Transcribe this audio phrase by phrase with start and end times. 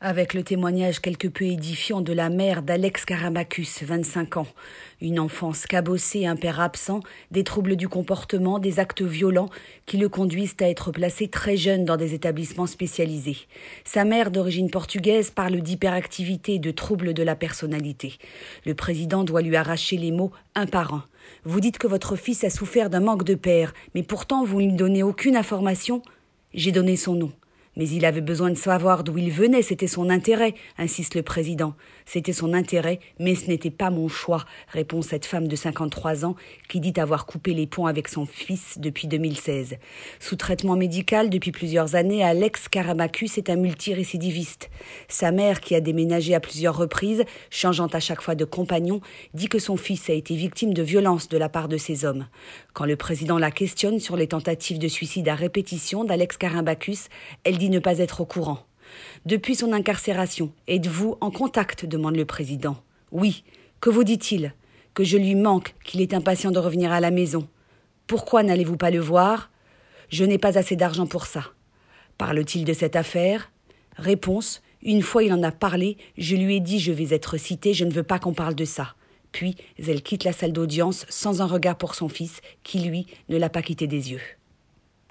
[0.00, 4.46] avec le témoignage quelque peu édifiant de la mère d'Alex Karamacus, 25 ans.
[5.00, 7.00] Une enfance cabossée, un père absent,
[7.32, 9.48] des troubles du comportement, des actes violents
[9.86, 13.38] qui le conduisent à être placé très jeune dans des établissements spécialisés.
[13.84, 18.18] Sa mère, d'origine portugaise, parle d'hyperactivité et de troubles de la personnalité.
[18.66, 21.04] Le président doit lui arracher les mots un par un.
[21.44, 24.68] Vous dites que votre fils a souffert d'un manque de père, mais pourtant vous ne
[24.68, 26.02] lui donnez aucune information.
[26.54, 27.32] J'ai donné son nom.
[27.78, 31.74] Mais il avait besoin de savoir d'où il venait, c'était son intérêt, insiste le président.
[32.04, 36.36] C'était son intérêt, mais ce n'était pas mon choix, répond cette femme de 53 ans
[36.68, 39.76] qui dit avoir coupé les ponts avec son fils depuis 2016.
[40.18, 44.70] Sous traitement médical depuis plusieurs années, Alex Karamacus est un multirécidiviste.
[45.08, 49.00] Sa mère, qui a déménagé à plusieurs reprises, changeant à chaque fois de compagnon,
[49.34, 52.26] dit que son fils a été victime de violences de la part de ces hommes.
[52.72, 57.08] Quand le président la questionne sur les tentatives de suicide à répétition d'Alex Karamacus,
[57.44, 58.60] elle ne pas être au courant.
[59.26, 62.76] Depuis son incarcération, êtes-vous en contact demande le président.
[63.12, 63.44] Oui.
[63.80, 64.54] Que vous dit-il?
[64.94, 67.46] Que je lui manque, qu'il est impatient de revenir à la maison.
[68.06, 69.50] Pourquoi n'allez-vous pas le voir?
[70.08, 71.44] Je n'ai pas assez d'argent pour ça.
[72.16, 73.52] Parle-t-il de cette affaire?
[73.96, 77.74] Réponse Une fois il en a parlé, je lui ai dit je vais être cité,
[77.74, 78.94] je ne veux pas qu'on parle de ça.
[79.30, 83.36] Puis elle quitte la salle d'audience sans un regard pour son fils, qui lui ne
[83.36, 84.22] l'a pas quitté des yeux.